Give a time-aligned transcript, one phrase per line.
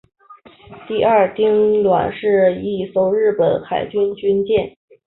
[0.87, 4.75] 第二丁卯是一艘日本海军军舰。